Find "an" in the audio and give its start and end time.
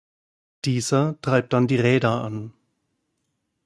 2.23-2.53